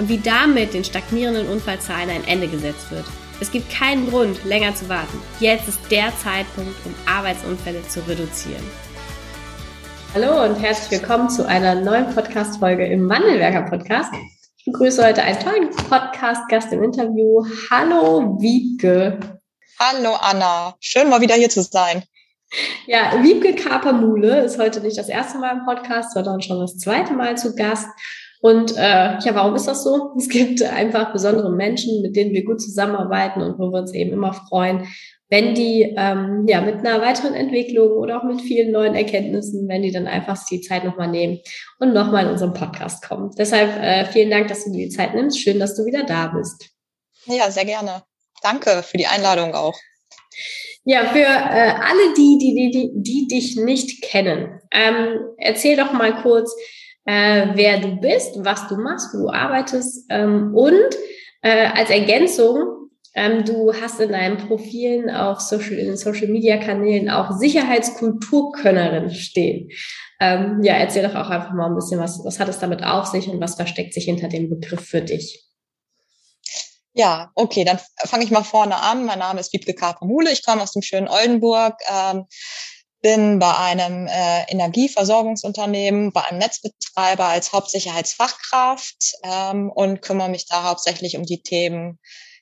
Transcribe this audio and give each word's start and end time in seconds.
und 0.00 0.08
wie 0.08 0.18
damit 0.18 0.72
den 0.72 0.82
stagnierenden 0.82 1.46
Unfallzahlen 1.46 2.08
ein 2.08 2.26
Ende 2.26 2.48
gesetzt 2.48 2.90
wird. 2.90 3.04
Es 3.38 3.52
gibt 3.52 3.70
keinen 3.70 4.08
Grund, 4.08 4.42
länger 4.46 4.74
zu 4.74 4.88
warten. 4.88 5.20
Jetzt 5.40 5.68
ist 5.68 5.78
der 5.90 6.10
Zeitpunkt, 6.16 6.74
um 6.86 6.94
Arbeitsunfälle 7.04 7.86
zu 7.86 8.00
reduzieren. 8.08 8.64
Hallo 10.14 10.42
und 10.42 10.56
herzlich 10.56 11.02
willkommen 11.02 11.28
zu 11.28 11.46
einer 11.46 11.74
neuen 11.74 12.14
Podcast-Folge 12.14 12.86
im 12.86 13.10
Wandelwerker-Podcast. 13.10 14.10
Ich 14.56 14.64
begrüße 14.64 15.06
heute 15.06 15.22
einen 15.22 15.38
tollen 15.38 15.68
Podcast-Gast 15.70 16.72
im 16.72 16.82
Interview. 16.82 17.44
Hallo, 17.70 18.38
Wiebke. 18.40 19.20
Hallo, 19.78 20.14
Anna. 20.18 20.76
Schön, 20.80 21.10
mal 21.10 21.20
wieder 21.20 21.34
hier 21.34 21.50
zu 21.50 21.62
sein. 21.62 22.04
Ja, 22.86 23.22
Wiebke 23.22 23.54
Kapermule 23.54 24.40
ist 24.40 24.58
heute 24.58 24.80
nicht 24.80 24.98
das 24.98 25.08
erste 25.08 25.38
Mal 25.38 25.58
im 25.58 25.64
Podcast, 25.66 26.14
sondern 26.14 26.40
schon 26.40 26.58
das 26.58 26.78
zweite 26.78 27.12
Mal 27.12 27.36
zu 27.36 27.54
Gast. 27.54 27.86
Und 28.40 28.76
äh, 28.76 29.18
ja, 29.18 29.34
warum 29.34 29.54
ist 29.54 29.68
das 29.68 29.84
so? 29.84 30.12
Es 30.18 30.28
gibt 30.28 30.62
einfach 30.62 31.12
besondere 31.12 31.50
Menschen, 31.50 32.02
mit 32.02 32.16
denen 32.16 32.32
wir 32.32 32.44
gut 32.44 32.60
zusammenarbeiten 32.60 33.42
und 33.42 33.58
wo 33.58 33.70
wir 33.70 33.80
uns 33.80 33.92
eben 33.92 34.12
immer 34.12 34.32
freuen, 34.32 34.86
wenn 35.28 35.54
die 35.54 35.94
ähm, 35.96 36.46
ja 36.48 36.60
mit 36.60 36.76
einer 36.76 37.00
weiteren 37.00 37.34
Entwicklung 37.34 37.92
oder 37.92 38.18
auch 38.18 38.24
mit 38.24 38.40
vielen 38.40 38.72
neuen 38.72 38.96
Erkenntnissen, 38.96 39.68
wenn 39.68 39.82
die 39.82 39.92
dann 39.92 40.08
einfach 40.08 40.44
die 40.50 40.60
Zeit 40.60 40.84
nochmal 40.84 41.08
nehmen 41.08 41.38
und 41.78 41.92
nochmal 41.92 42.24
in 42.24 42.32
unseren 42.32 42.52
Podcast 42.52 43.06
kommen. 43.06 43.30
Deshalb 43.38 43.70
äh, 43.76 44.06
vielen 44.06 44.30
Dank, 44.30 44.48
dass 44.48 44.64
du 44.64 44.72
dir 44.72 44.88
die 44.88 44.94
Zeit 44.94 45.14
nimmst. 45.14 45.38
Schön, 45.38 45.60
dass 45.60 45.76
du 45.76 45.84
wieder 45.84 46.02
da 46.02 46.28
bist. 46.28 46.70
Ja, 47.26 47.50
sehr 47.50 47.64
gerne. 47.64 48.02
Danke 48.42 48.82
für 48.82 48.96
die 48.96 49.06
Einladung 49.06 49.54
auch. 49.54 49.78
Ja, 50.84 51.04
für 51.04 51.18
äh, 51.18 51.24
alle 51.24 52.14
die, 52.16 52.38
die, 52.38 52.54
die, 52.54 52.70
die, 52.70 52.90
die 52.94 53.28
dich 53.28 53.56
nicht 53.56 54.02
kennen, 54.02 54.60
ähm, 54.72 55.20
erzähl 55.36 55.76
doch 55.76 55.92
mal 55.92 56.22
kurz, 56.22 56.56
äh, 57.04 57.48
wer 57.54 57.80
du 57.80 57.96
bist, 57.96 58.36
was 58.44 58.68
du 58.68 58.76
machst, 58.76 59.14
wo 59.14 59.26
du 59.26 59.30
arbeitest 59.30 60.06
ähm, 60.10 60.54
und 60.54 60.96
äh, 61.42 61.66
als 61.66 61.90
Ergänzung, 61.90 62.90
ähm, 63.14 63.44
du 63.44 63.72
hast 63.72 63.98
in 64.00 64.12
deinen 64.12 64.36
Profilen 64.36 65.10
auf 65.10 65.40
Social, 65.40 65.78
in 65.78 65.96
Social 65.96 66.28
Media 66.28 66.58
Kanälen 66.58 67.10
auch 67.10 67.32
Sicherheitskulturkönnerin 67.32 69.10
stehen. 69.10 69.68
Ähm, 70.20 70.60
ja, 70.62 70.74
erzähl 70.74 71.02
doch 71.02 71.14
auch 71.14 71.30
einfach 71.30 71.52
mal 71.52 71.66
ein 71.66 71.74
bisschen, 71.74 71.98
was, 71.98 72.20
was 72.24 72.38
hat 72.38 72.48
es 72.48 72.58
damit 72.58 72.84
auf 72.84 73.06
sich 73.06 73.28
und 73.28 73.40
was 73.40 73.56
versteckt 73.56 73.94
sich 73.94 74.04
hinter 74.04 74.28
dem 74.28 74.48
Begriff 74.48 74.86
für 74.86 75.00
dich? 75.00 75.46
Ja, 76.92 77.30
okay, 77.34 77.64
dann 77.64 77.78
fange 78.04 78.24
ich 78.24 78.30
mal 78.30 78.42
vorne 78.42 78.76
an. 78.76 79.06
Mein 79.06 79.20
Name 79.20 79.40
ist 79.40 79.52
Wiebke 79.52 79.74
Kaper-Mule, 79.74 80.30
ich 80.32 80.44
komme 80.44 80.62
aus 80.62 80.72
dem 80.72 80.82
schönen 80.82 81.08
Oldenburg. 81.08 81.74
Ähm, 81.88 82.26
bin 83.00 83.38
bei 83.38 83.56
einem 83.56 84.06
äh, 84.06 84.42
Energieversorgungsunternehmen, 84.50 86.12
bei 86.12 86.24
einem 86.24 86.38
Netzbetreiber 86.38 87.26
als 87.26 87.52
Hauptsicherheitsfachkraft 87.52 89.14
ähm, 89.24 89.70
und 89.70 90.02
kümmere 90.02 90.28
mich 90.28 90.46
da 90.46 90.64
hauptsächlich 90.64 91.16
um 91.16 91.24
die 91.24 91.42
Themen 91.42 91.98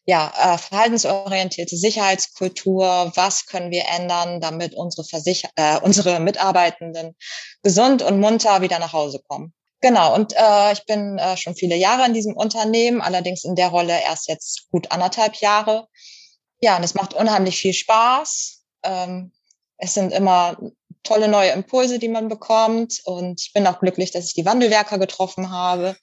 ja, 0.08 0.32
äh, 0.54 0.58
verhaltensorientierte 0.58 1.76
Sicherheitskultur, 1.76 3.12
was 3.14 3.44
können 3.44 3.70
wir 3.70 3.84
ändern, 3.94 4.40
damit 4.40 4.74
unsere, 4.74 5.04
Versicher 5.06 5.50
äh, 5.54 5.78
unsere 5.80 6.18
Mitarbeitenden 6.18 7.14
gesund 7.62 8.00
und 8.00 8.18
munter 8.18 8.62
wieder 8.62 8.78
nach 8.78 8.94
Hause 8.94 9.20
kommen. 9.28 9.52
Genau, 9.80 10.14
und 10.14 10.32
äh, 10.34 10.72
ich 10.72 10.84
bin 10.86 11.18
äh, 11.18 11.36
schon 11.36 11.54
viele 11.54 11.76
Jahre 11.76 12.06
in 12.06 12.14
diesem 12.14 12.34
Unternehmen, 12.34 13.02
allerdings 13.02 13.44
in 13.44 13.54
der 13.54 13.68
Rolle 13.68 14.00
erst 14.02 14.28
jetzt 14.28 14.68
gut 14.70 14.90
anderthalb 14.90 15.36
Jahre. 15.36 15.86
Ja, 16.60 16.78
und 16.78 16.84
es 16.84 16.94
macht 16.94 17.12
unheimlich 17.12 17.58
viel 17.60 17.74
Spaß. 17.74 18.64
Ähm, 18.84 19.30
es 19.78 19.94
sind 19.94 20.12
immer 20.12 20.56
tolle 21.02 21.28
neue 21.28 21.50
Impulse, 21.50 21.98
die 21.98 22.08
man 22.08 22.28
bekommt. 22.28 23.00
Und 23.04 23.40
ich 23.40 23.52
bin 23.52 23.66
auch 23.66 23.80
glücklich, 23.80 24.10
dass 24.10 24.26
ich 24.26 24.34
die 24.34 24.44
Wandelwerker 24.44 24.98
getroffen 24.98 25.50
habe, 25.50 25.96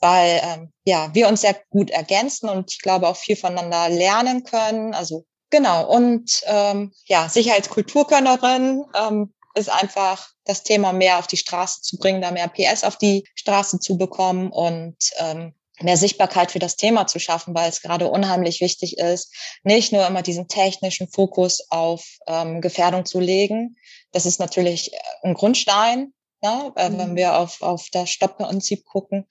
weil 0.00 0.40
ähm, 0.44 0.72
ja 0.84 1.10
wir 1.14 1.28
uns 1.28 1.40
sehr 1.40 1.56
gut 1.70 1.90
ergänzen 1.90 2.48
und 2.48 2.72
ich 2.72 2.80
glaube 2.80 3.08
auch 3.08 3.16
viel 3.16 3.36
voneinander 3.36 3.88
lernen 3.88 4.44
können. 4.44 4.94
Also 4.94 5.24
genau. 5.50 5.86
Und 5.90 6.42
ähm, 6.46 6.92
ja, 7.06 7.28
Sicherheitskulturkönnerin 7.28 8.84
ähm, 8.94 9.34
ist 9.54 9.70
einfach 9.70 10.30
das 10.44 10.62
Thema 10.62 10.92
mehr 10.92 11.18
auf 11.18 11.26
die 11.26 11.36
Straße 11.36 11.80
zu 11.80 11.96
bringen, 11.96 12.20
da 12.20 12.30
mehr 12.30 12.48
PS 12.48 12.84
auf 12.84 12.96
die 12.96 13.24
Straße 13.34 13.78
zu 13.78 13.96
bekommen 13.96 14.50
und 14.50 14.96
ähm, 15.18 15.54
mehr 15.80 15.96
Sichtbarkeit 15.96 16.52
für 16.52 16.58
das 16.58 16.76
Thema 16.76 17.06
zu 17.06 17.18
schaffen, 17.18 17.54
weil 17.54 17.68
es 17.68 17.82
gerade 17.82 18.08
unheimlich 18.08 18.60
wichtig 18.60 18.98
ist, 18.98 19.34
nicht 19.64 19.92
nur 19.92 20.06
immer 20.06 20.22
diesen 20.22 20.48
technischen 20.48 21.08
Fokus 21.08 21.66
auf 21.70 22.04
ähm, 22.26 22.60
Gefährdung 22.60 23.04
zu 23.04 23.20
legen. 23.20 23.76
Das 24.12 24.26
ist 24.26 24.38
natürlich 24.38 24.92
äh, 24.92 24.98
ein 25.24 25.34
Grundstein, 25.34 26.12
ne, 26.42 26.72
äh, 26.76 26.90
mhm. 26.90 26.98
wenn 26.98 27.16
wir 27.16 27.38
auf, 27.38 27.60
auf 27.62 27.88
das 27.90 28.10
Stoppprinzip 28.10 28.84
gucken. 28.84 29.26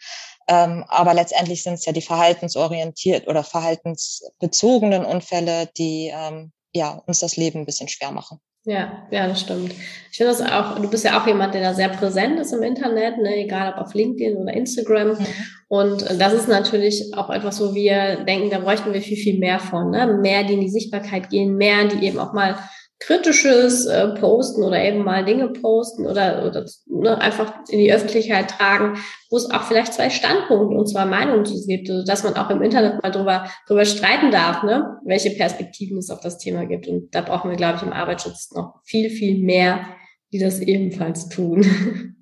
Ähm, 0.47 0.83
aber 0.89 1.13
letztendlich 1.13 1.63
sind 1.63 1.75
es 1.75 1.85
ja 1.85 1.93
die 1.93 2.01
verhaltensorientiert 2.01 3.27
oder 3.27 3.43
verhaltensbezogenen 3.43 5.05
Unfälle, 5.05 5.67
die 5.77 6.11
ähm, 6.13 6.51
ja, 6.73 7.01
uns 7.05 7.19
das 7.19 7.37
Leben 7.37 7.59
ein 7.59 7.65
bisschen 7.65 7.87
schwer 7.87 8.11
machen. 8.11 8.41
Ja, 8.66 9.06
ja, 9.12 9.28
das 9.28 9.41
stimmt. 9.41 9.74
Ich 10.09 10.18
finde 10.18 10.31
das 10.31 10.41
auch, 10.41 10.79
du 10.79 10.90
bist 10.90 11.03
ja 11.03 11.19
auch 11.19 11.28
jemand, 11.28 11.53
der 11.53 11.62
da 11.62 11.74
sehr 11.74 11.90
präsent 11.90 12.40
ist 12.40 12.53
im 12.53 12.63
Internet, 12.63 13.18
ne, 13.18 13.44
egal 13.44 13.74
ob 13.74 13.81
auf 13.81 13.94
LinkedIn 13.94 14.38
oder 14.38 14.53
Instagram. 14.53 15.09
Mhm. 15.09 15.28
Und 15.68 16.01
das 16.18 16.34
ist 16.34 16.47
natürlich 16.47 17.13
auch 17.13 17.29
etwas, 17.29 17.59
wo 17.59 17.74
wir 17.74 18.24
denken, 18.24 18.50
da 18.50 18.59
bräuchten 18.59 18.94
wir 18.94 19.01
viel, 19.01 19.18
viel 19.18 19.40
mehr 19.40 19.59
von, 19.59 19.90
ne? 19.90 20.19
Mehr, 20.22 20.44
die 20.44 20.53
in 20.53 20.62
die 20.62 20.69
Sichtbarkeit 20.69 21.29
gehen, 21.29 21.57
mehr, 21.57 21.88
die 21.88 22.06
eben 22.06 22.19
auch 22.19 22.31
mal 22.31 22.56
kritisches 23.05 23.85
äh, 23.85 24.07
posten 24.15 24.63
oder 24.63 24.81
eben 24.81 25.03
mal 25.03 25.25
Dinge 25.25 25.49
posten 25.49 26.05
oder, 26.05 26.45
oder 26.47 26.65
ne, 26.85 27.19
einfach 27.19 27.53
in 27.69 27.79
die 27.79 27.91
Öffentlichkeit 27.91 28.49
tragen, 28.49 28.97
wo 29.29 29.37
es 29.37 29.51
auch 29.51 29.63
vielleicht 29.63 29.93
zwei 29.93 30.09
Standpunkte 30.09 30.77
und 30.77 30.87
zwei 30.87 31.05
Meinungen 31.05 31.43
gibt, 31.43 31.89
also 31.89 32.05
dass 32.05 32.23
man 32.23 32.35
auch 32.35 32.49
im 32.49 32.61
Internet 32.61 33.03
mal 33.03 33.11
drüber, 33.11 33.49
drüber 33.67 33.85
streiten 33.85 34.31
darf, 34.31 34.63
ne, 34.63 34.97
welche 35.03 35.31
Perspektiven 35.31 35.97
es 35.97 36.09
auf 36.09 36.21
das 36.21 36.37
Thema 36.37 36.65
gibt. 36.65 36.87
Und 36.87 37.13
da 37.13 37.21
brauchen 37.21 37.49
wir, 37.49 37.57
glaube 37.57 37.77
ich, 37.77 37.83
im 37.83 37.93
Arbeitsschutz 37.93 38.51
noch 38.51 38.75
viel, 38.85 39.09
viel 39.09 39.43
mehr, 39.43 39.85
die 40.31 40.39
das 40.39 40.59
ebenfalls 40.59 41.29
tun. 41.29 42.15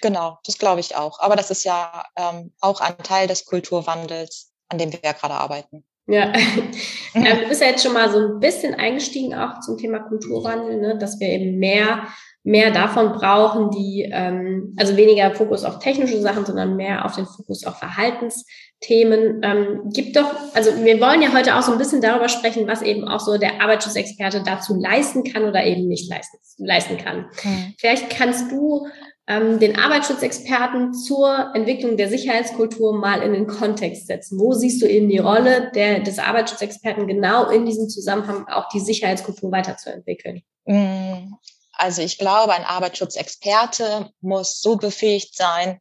Genau, 0.00 0.38
das 0.46 0.58
glaube 0.58 0.80
ich 0.80 0.96
auch. 0.96 1.20
Aber 1.20 1.36
das 1.36 1.50
ist 1.50 1.64
ja 1.64 2.06
ähm, 2.16 2.52
auch 2.60 2.80
ein 2.80 2.96
Teil 2.98 3.28
des 3.28 3.44
Kulturwandels, 3.44 4.50
an 4.68 4.78
dem 4.78 4.92
wir 4.92 5.00
ja 5.04 5.12
gerade 5.12 5.34
arbeiten. 5.34 5.84
Ja, 6.06 6.32
ähm, 7.14 7.24
du 7.42 7.44
bist 7.48 7.60
ja 7.60 7.68
jetzt 7.68 7.82
schon 7.82 7.92
mal 7.92 8.10
so 8.10 8.18
ein 8.18 8.40
bisschen 8.40 8.74
eingestiegen 8.74 9.34
auch 9.34 9.60
zum 9.60 9.78
Thema 9.78 10.00
Kulturwandel, 10.00 10.80
ne? 10.80 10.98
dass 10.98 11.20
wir 11.20 11.28
eben 11.28 11.58
mehr 11.58 12.06
mehr 12.44 12.72
davon 12.72 13.12
brauchen, 13.12 13.70
die 13.70 14.08
ähm, 14.10 14.74
also 14.76 14.96
weniger 14.96 15.32
Fokus 15.32 15.64
auf 15.64 15.78
technische 15.78 16.20
Sachen, 16.20 16.44
sondern 16.44 16.76
mehr 16.76 17.04
auf 17.04 17.14
den 17.14 17.26
Fokus 17.26 17.64
auf 17.64 17.78
Verhaltensthemen. 17.78 19.40
Ähm, 19.44 19.90
gibt 19.92 20.16
doch, 20.16 20.28
also 20.52 20.72
wir 20.84 21.00
wollen 21.00 21.22
ja 21.22 21.32
heute 21.32 21.56
auch 21.56 21.62
so 21.62 21.70
ein 21.70 21.78
bisschen 21.78 22.00
darüber 22.00 22.28
sprechen, 22.28 22.66
was 22.66 22.82
eben 22.82 23.06
auch 23.06 23.20
so 23.20 23.38
der 23.38 23.60
Arbeitsschutzexperte 23.60 24.42
dazu 24.44 24.74
leisten 24.74 25.22
kann 25.22 25.44
oder 25.44 25.64
eben 25.64 25.86
nicht 25.86 26.10
leisten, 26.10 26.38
leisten 26.58 26.98
kann. 26.98 27.26
Mhm. 27.44 27.74
Vielleicht 27.78 28.10
kannst 28.10 28.50
du 28.50 28.88
ähm, 29.28 29.60
den 29.60 29.78
Arbeitsschutzexperten 29.78 30.94
zur 30.94 31.52
Entwicklung 31.54 31.96
der 31.96 32.08
Sicherheitskultur 32.08 32.92
mal 32.94 33.22
in 33.22 33.32
den 33.32 33.46
Kontext 33.46 34.06
setzen. 34.08 34.38
Wo 34.38 34.52
siehst 34.52 34.82
du 34.82 34.86
eben 34.86 35.08
die 35.08 35.18
Rolle 35.18 35.70
der, 35.74 36.00
des 36.00 36.18
Arbeitsschutzexperten 36.18 37.06
genau 37.06 37.48
in 37.48 37.64
diesem 37.64 37.88
Zusammenhang 37.88 38.48
auch 38.48 38.68
die 38.70 38.80
Sicherheitskultur 38.80 39.52
weiterzuentwickeln? 39.52 40.42
Mm, 40.64 41.34
also 41.72 42.02
ich 42.02 42.18
glaube, 42.18 42.52
ein 42.52 42.64
Arbeitsschutzexperte 42.64 44.10
muss 44.20 44.60
so 44.60 44.76
befähigt 44.76 45.36
sein, 45.36 45.80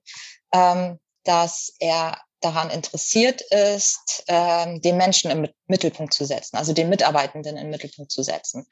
ähm, 0.54 1.00
dass 1.24 1.74
er 1.80 2.18
daran 2.42 2.70
interessiert 2.70 3.42
ist, 3.42 4.24
ähm, 4.28 4.82
den 4.82 4.98
Menschen 4.98 5.32
im 5.32 5.48
Mittelpunkt 5.68 6.14
zu 6.14 6.26
setzen, 6.26 6.58
also 6.58 6.74
den 6.74 6.90
Mitarbeitenden 6.90 7.58
im 7.58 7.70
Mittelpunkt 7.70 8.12
zu 8.12 8.24
setzen 8.24 8.66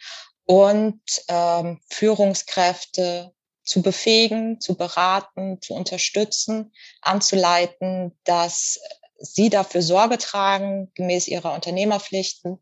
und 0.46 1.02
ähm, 1.28 1.80
Führungskräfte 1.90 3.32
zu 3.70 3.84
befähigen, 3.84 4.60
zu 4.60 4.76
beraten, 4.76 5.62
zu 5.62 5.76
unterstützen, 5.76 6.74
anzuleiten, 7.02 8.18
dass 8.24 8.80
sie 9.20 9.52
dafür 9.52 9.84
Sorge 9.84 10.18
tragen, 10.18 10.92
gemäß 10.96 11.28
ihrer 11.28 11.54
Unternehmerpflichten, 11.54 12.58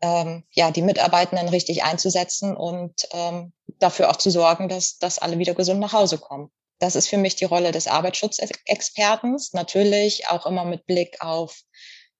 ähm, 0.00 0.44
ja, 0.52 0.70
die 0.70 0.80
Mitarbeitenden 0.80 1.50
richtig 1.50 1.84
einzusetzen 1.84 2.56
und 2.56 3.06
ähm, 3.12 3.52
dafür 3.80 4.08
auch 4.08 4.16
zu 4.16 4.30
sorgen, 4.30 4.70
dass, 4.70 4.96
dass 4.96 5.18
alle 5.18 5.38
wieder 5.38 5.52
gesund 5.52 5.78
nach 5.78 5.92
Hause 5.92 6.16
kommen. 6.16 6.50
das 6.78 6.96
ist 6.96 7.08
für 7.08 7.18
mich 7.18 7.36
die 7.36 7.44
Rolle 7.44 7.70
des 7.70 7.86
Arbeitsschutzexperten. 7.86 9.36
Natürlich 9.52 10.28
auch 10.28 10.46
immer 10.46 10.64
mit 10.64 10.86
Blick 10.86 11.20
auf, 11.20 11.60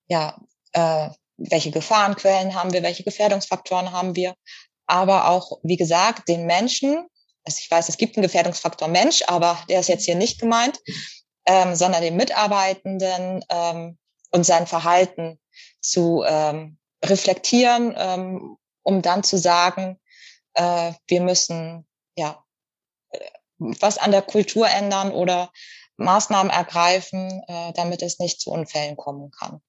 ja, 0.08 0.38
äh, 0.74 1.08
welche 1.38 1.70
Gefahrenquellen 1.70 2.54
haben 2.54 2.74
wir, 2.74 2.82
welche 2.82 3.02
Gefährdungsfaktoren 3.02 3.92
haben 3.92 4.14
wir, 4.14 4.34
aber 4.86 5.30
auch, 5.30 5.60
wie 5.62 5.78
gesagt, 5.78 6.28
den 6.28 6.44
Menschen, 6.44 7.06
also 7.44 7.58
ich 7.58 7.70
weiß, 7.70 7.88
es 7.88 7.96
gibt 7.96 8.16
einen 8.16 8.22
Gefährdungsfaktor 8.22 8.88
Mensch, 8.88 9.22
aber 9.26 9.58
der 9.68 9.80
ist 9.80 9.88
jetzt 9.88 10.04
hier 10.04 10.14
nicht 10.14 10.40
gemeint, 10.40 10.78
ähm, 11.46 11.74
sondern 11.74 12.02
den 12.02 12.16
Mitarbeitenden 12.16 13.44
ähm, 13.48 13.98
und 14.30 14.44
sein 14.44 14.66
Verhalten 14.66 15.40
zu 15.80 16.22
ähm, 16.26 16.78
reflektieren, 17.04 17.94
ähm, 17.96 18.56
um 18.82 19.02
dann 19.02 19.22
zu 19.22 19.38
sagen, 19.38 19.98
äh, 20.54 20.92
wir 21.06 21.20
müssen 21.20 21.86
ja 22.16 22.44
was 23.58 23.98
an 23.98 24.10
der 24.10 24.22
Kultur 24.22 24.68
ändern 24.68 25.12
oder 25.12 25.50
Maßnahmen 25.96 26.50
ergreifen, 26.50 27.42
äh, 27.46 27.72
damit 27.74 28.02
es 28.02 28.18
nicht 28.18 28.40
zu 28.40 28.50
Unfällen 28.50 28.96
kommen 28.96 29.30
kann. 29.30 29.60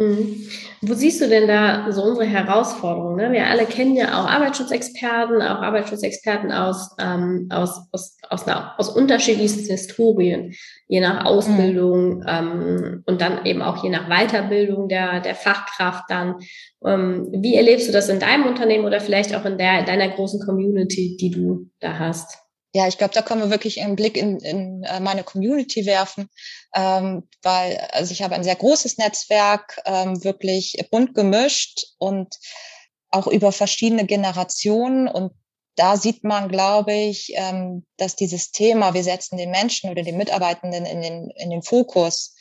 Mhm. 0.00 0.48
Wo 0.80 0.94
siehst 0.94 1.20
du 1.20 1.28
denn 1.28 1.46
da 1.46 1.92
so 1.92 2.02
unsere 2.02 2.24
Herausforderungen? 2.24 3.16
Ne? 3.16 3.32
Wir 3.32 3.46
alle 3.48 3.66
kennen 3.66 3.94
ja 3.94 4.18
auch 4.18 4.26
Arbeitsschutzexperten, 4.26 5.42
auch 5.42 5.60
Arbeitsschutzexperten 5.60 6.52
aus, 6.52 6.96
ähm, 6.98 7.48
aus, 7.50 7.86
aus, 7.92 8.16
aus, 8.30 8.48
einer, 8.48 8.72
aus 8.78 8.88
unterschiedlichsten 8.88 9.66
Historien, 9.66 10.54
je 10.88 11.00
nach 11.00 11.26
Ausbildung 11.26 12.20
mhm. 12.20 12.24
ähm, 12.26 13.02
und 13.04 13.20
dann 13.20 13.44
eben 13.44 13.60
auch 13.60 13.84
je 13.84 13.90
nach 13.90 14.08
Weiterbildung 14.08 14.88
der, 14.88 15.20
der 15.20 15.34
Fachkraft 15.34 16.04
dann. 16.08 16.36
Ähm, 16.82 17.28
wie 17.32 17.56
erlebst 17.56 17.86
du 17.86 17.92
das 17.92 18.08
in 18.08 18.20
deinem 18.20 18.46
Unternehmen 18.46 18.86
oder 18.86 19.00
vielleicht 19.00 19.36
auch 19.36 19.44
in 19.44 19.58
der, 19.58 19.82
deiner 19.84 20.08
großen 20.08 20.40
Community, 20.46 21.18
die 21.20 21.30
du 21.30 21.68
da 21.78 21.98
hast? 21.98 22.38
Ja, 22.72 22.86
ich 22.86 22.98
glaube, 22.98 23.14
da 23.14 23.22
können 23.22 23.40
wir 23.40 23.50
wirklich 23.50 23.82
einen 23.82 23.96
Blick 23.96 24.16
in, 24.16 24.38
in 24.38 24.84
äh, 24.84 25.00
meine 25.00 25.24
Community 25.24 25.86
werfen, 25.86 26.28
ähm, 26.74 27.28
weil 27.42 27.76
also 27.92 28.12
ich 28.12 28.22
habe 28.22 28.34
ein 28.34 28.44
sehr 28.44 28.56
großes 28.56 28.96
Netzwerk, 28.98 29.80
ähm, 29.86 30.22
wirklich 30.22 30.76
bunt 30.90 31.14
gemischt 31.14 31.86
und 31.98 32.36
auch 33.10 33.26
über 33.26 33.50
verschiedene 33.50 34.06
Generationen. 34.06 35.08
Und 35.08 35.32
da 35.74 35.96
sieht 35.96 36.22
man, 36.22 36.48
glaube 36.48 36.92
ich, 36.92 37.32
ähm, 37.34 37.84
dass 37.96 38.14
dieses 38.14 38.52
Thema, 38.52 38.94
wir 38.94 39.02
setzen 39.02 39.36
den 39.36 39.50
Menschen 39.50 39.90
oder 39.90 40.02
den 40.02 40.16
Mitarbeitenden 40.16 40.86
in 40.86 41.02
den, 41.02 41.30
in 41.30 41.50
den 41.50 41.62
Fokus, 41.62 42.36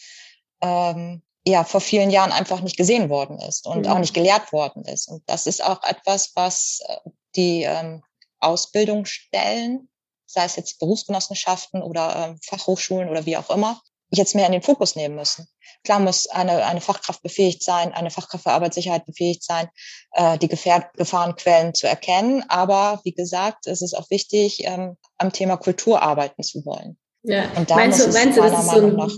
ähm, 0.61 1.23
ja, 1.47 1.63
vor 1.63 1.81
vielen 1.81 2.11
Jahren 2.11 2.31
einfach 2.31 2.61
nicht 2.61 2.77
gesehen 2.77 3.09
worden 3.09 3.39
ist 3.39 3.65
und 3.65 3.85
mhm. 3.85 3.91
auch 3.91 3.97
nicht 3.97 4.13
gelehrt 4.13 4.51
worden 4.51 4.83
ist. 4.85 5.07
Und 5.07 5.23
das 5.25 5.47
ist 5.47 5.63
auch 5.63 5.81
etwas, 5.83 6.33
was 6.35 6.81
äh, 6.87 6.97
die 7.35 7.63
ähm, 7.63 8.03
Ausbildungsstellen 8.39 9.88
sei 10.29 10.45
es 10.45 10.55
jetzt 10.55 10.79
Berufsgenossenschaften 10.79 11.81
oder 11.81 12.35
äh, 12.35 12.35
Fachhochschulen 12.45 13.09
oder 13.09 13.25
wie 13.25 13.37
auch 13.37 13.49
immer, 13.49 13.81
jetzt 14.11 14.35
mehr 14.35 14.45
in 14.45 14.51
den 14.51 14.61
Fokus 14.61 14.95
nehmen 14.95 15.15
müssen. 15.15 15.47
Klar 15.83 15.99
muss 15.99 16.27
eine, 16.27 16.65
eine 16.65 16.81
Fachkraft 16.81 17.21
befähigt 17.21 17.63
sein, 17.63 17.93
eine 17.93 18.11
Fachkraft 18.11 18.43
für 18.43 18.51
Arbeitssicherheit 18.51 19.05
befähigt 19.05 19.43
sein, 19.43 19.69
äh, 20.13 20.37
die 20.37 20.47
Gefähr 20.47 20.89
Gefahrenquellen 20.95 21.73
zu 21.73 21.87
erkennen. 21.87 22.43
Aber 22.47 22.99
wie 23.03 23.13
gesagt, 23.13 23.67
es 23.67 23.81
ist 23.81 23.95
auch 23.95 24.09
wichtig, 24.09 24.65
ähm, 24.65 24.97
am 25.17 25.31
Thema 25.31 25.57
Kultur 25.57 26.01
arbeiten 26.01 26.43
zu 26.43 26.65
wollen. 26.65 26.97
Ja. 27.23 27.49
Und 27.55 27.69
da 27.69 27.75
meinst 27.75 27.99
muss 27.99 28.07
du, 28.07 28.13
meinst 28.13 28.37
es 28.37 28.43
meiner 28.43 28.63
Meinung 28.63 28.91
so 28.91 28.97
nach 28.97 29.11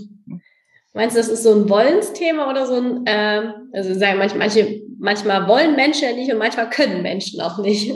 Meinst 0.94 1.16
du, 1.16 1.20
das 1.20 1.28
ist 1.28 1.42
so 1.42 1.54
ein 1.54 1.70
Wollensthema 1.70 2.50
oder 2.50 2.66
so 2.66 2.74
ein, 2.74 3.06
äh, 3.06 3.50
also 3.72 3.94
sagen 3.94 4.18
manche, 4.18 4.36
manche, 4.36 4.82
manchmal 4.98 5.48
wollen 5.48 5.74
Menschen 5.74 6.04
ja 6.04 6.12
nicht 6.12 6.30
und 6.30 6.38
manchmal 6.38 6.68
können 6.68 7.00
Menschen 7.02 7.40
auch 7.40 7.58
nicht. 7.58 7.94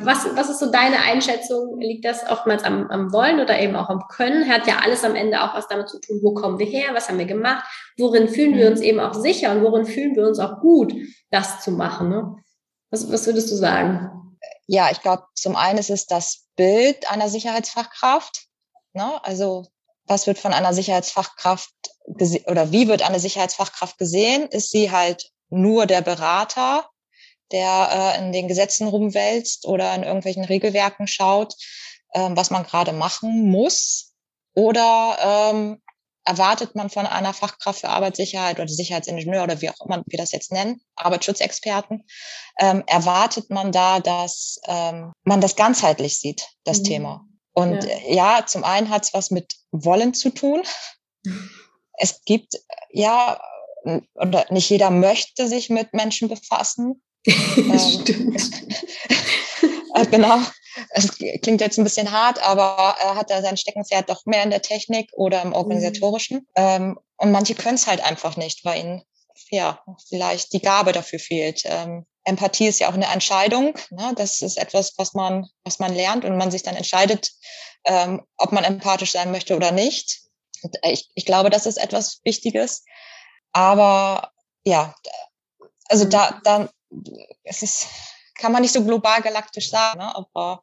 Was, 0.00 0.26
was 0.36 0.50
ist 0.50 0.58
so 0.58 0.70
deine 0.70 0.98
Einschätzung? 0.98 1.78
Liegt 1.78 2.04
das 2.04 2.28
oftmals 2.28 2.64
am, 2.64 2.88
am 2.90 3.12
Wollen 3.12 3.40
oder 3.40 3.58
eben 3.60 3.76
auch 3.76 3.88
am 3.88 4.08
Können? 4.08 4.48
Hat 4.48 4.66
ja 4.66 4.78
alles 4.82 5.04
am 5.04 5.14
Ende 5.14 5.42
auch 5.42 5.54
was 5.54 5.68
damit 5.68 5.88
zu 5.88 6.00
tun, 6.00 6.20
wo 6.22 6.34
kommen 6.34 6.58
wir 6.58 6.66
her, 6.66 6.94
was 6.94 7.08
haben 7.08 7.18
wir 7.18 7.26
gemacht, 7.26 7.64
worin 7.96 8.28
fühlen 8.28 8.56
wir 8.56 8.66
mhm. 8.66 8.72
uns 8.72 8.80
eben 8.80 9.00
auch 9.00 9.14
sicher 9.14 9.52
und 9.52 9.62
worin 9.62 9.86
fühlen 9.86 10.16
wir 10.16 10.26
uns 10.26 10.38
auch 10.38 10.60
gut, 10.60 10.94
das 11.30 11.60
zu 11.60 11.70
machen. 11.70 12.08
Ne? 12.08 12.36
Was, 12.90 13.10
was 13.10 13.26
würdest 13.26 13.50
du 13.50 13.56
sagen? 13.56 14.36
Ja, 14.66 14.90
ich 14.90 15.00
glaube, 15.00 15.24
zum 15.34 15.56
einen 15.56 15.78
ist 15.78 15.90
es 15.90 16.06
das 16.06 16.46
Bild 16.56 17.10
einer 17.10 17.28
Sicherheitsfachkraft. 17.28 18.46
Ne? 18.94 19.20
Also 19.24 19.66
was 20.06 20.26
wird 20.26 20.38
von 20.38 20.52
einer 20.52 20.74
Sicherheitsfachkraft 20.74 21.72
oder 22.46 22.72
wie 22.72 22.88
wird 22.88 23.02
eine 23.02 23.20
Sicherheitsfachkraft 23.20 23.98
gesehen? 23.98 24.48
Ist 24.48 24.70
sie 24.70 24.90
halt 24.90 25.30
nur 25.48 25.86
der 25.86 26.02
Berater, 26.02 26.88
der 27.54 28.14
äh, 28.16 28.18
in 28.18 28.32
den 28.32 28.48
Gesetzen 28.48 28.88
rumwälzt 28.88 29.66
oder 29.66 29.94
in 29.94 30.02
irgendwelchen 30.02 30.44
Regelwerken 30.44 31.06
schaut, 31.06 31.54
äh, 32.10 32.28
was 32.32 32.50
man 32.50 32.64
gerade 32.64 32.92
machen 32.92 33.50
muss? 33.50 34.12
Oder 34.54 35.52
ähm, 35.52 35.80
erwartet 36.24 36.74
man 36.74 36.90
von 36.90 37.06
einer 37.06 37.34
Fachkraft 37.34 37.80
für 37.80 37.88
Arbeitssicherheit 37.88 38.58
oder 38.58 38.68
Sicherheitsingenieur 38.68 39.44
oder 39.44 39.60
wie 39.60 39.70
auch 39.70 39.80
immer 39.84 40.02
wir 40.06 40.18
das 40.18 40.32
jetzt 40.32 40.52
nennen, 40.52 40.80
Arbeitsschutzexperten, 40.96 42.04
ähm, 42.58 42.82
erwartet 42.86 43.50
man 43.50 43.72
da, 43.72 44.00
dass 44.00 44.60
ähm, 44.66 45.12
man 45.24 45.40
das 45.40 45.56
ganzheitlich 45.56 46.18
sieht, 46.18 46.48
das 46.64 46.80
mhm. 46.80 46.84
Thema. 46.84 47.24
Und 47.52 47.84
ja. 47.84 47.98
ja, 48.08 48.46
zum 48.46 48.64
einen 48.64 48.90
hat 48.90 49.04
es 49.04 49.14
was 49.14 49.30
mit 49.30 49.54
Wollen 49.70 50.12
zu 50.14 50.30
tun. 50.30 50.62
Es 51.96 52.24
gibt 52.24 52.56
ja, 52.90 53.40
oder 54.14 54.46
nicht 54.50 54.68
jeder 54.68 54.90
möchte 54.90 55.46
sich 55.46 55.70
mit 55.70 55.94
Menschen 55.94 56.28
befassen. 56.28 57.03
Stimmt. 58.02 58.50
Äh, 59.94 60.06
genau. 60.06 60.40
Es 60.90 61.16
klingt 61.16 61.60
jetzt 61.60 61.78
ein 61.78 61.84
bisschen 61.84 62.10
hart, 62.10 62.42
aber 62.42 62.96
er 63.00 63.14
hat 63.14 63.30
da 63.30 63.40
sein 63.40 63.56
Steckenpferd 63.56 64.10
doch 64.10 64.26
mehr 64.26 64.42
in 64.42 64.50
der 64.50 64.60
Technik 64.60 65.08
oder 65.12 65.40
im 65.42 65.52
Organisatorischen. 65.52 66.38
Mhm. 66.38 66.44
Ähm, 66.56 66.98
und 67.16 67.30
manche 67.30 67.54
können 67.54 67.76
es 67.76 67.86
halt 67.86 68.04
einfach 68.04 68.36
nicht, 68.36 68.64
weil 68.64 68.80
ihnen 68.80 69.02
ja 69.50 69.84
vielleicht 70.08 70.52
die 70.52 70.60
Gabe 70.60 70.90
dafür 70.90 71.20
fehlt. 71.20 71.62
Ähm, 71.64 72.06
Empathie 72.24 72.66
ist 72.66 72.80
ja 72.80 72.88
auch 72.88 72.94
eine 72.94 73.06
Entscheidung. 73.06 73.78
Ne? 73.90 74.14
Das 74.16 74.40
ist 74.42 74.58
etwas, 74.58 74.94
was 74.96 75.14
man, 75.14 75.46
was 75.62 75.78
man 75.78 75.94
lernt 75.94 76.24
und 76.24 76.36
man 76.36 76.50
sich 76.50 76.62
dann 76.62 76.76
entscheidet, 76.76 77.30
ähm, 77.84 78.22
ob 78.36 78.52
man 78.52 78.64
empathisch 78.64 79.12
sein 79.12 79.30
möchte 79.30 79.54
oder 79.56 79.70
nicht. 79.70 80.22
Und 80.62 80.76
äh, 80.82 80.92
ich, 80.92 81.08
ich 81.14 81.24
glaube, 81.24 81.50
das 81.50 81.66
ist 81.66 81.76
etwas 81.76 82.20
Wichtiges. 82.24 82.84
Aber 83.52 84.32
ja, 84.64 84.94
also 85.88 86.06
da, 86.06 86.40
da, 86.44 86.68
es 87.44 87.62
ist, 87.62 87.86
kann 88.38 88.52
man 88.52 88.62
nicht 88.62 88.74
so 88.74 88.84
global 88.84 89.20
galaktisch 89.22 89.70
sagen, 89.70 89.98
ne? 89.98 90.14
aber 90.14 90.62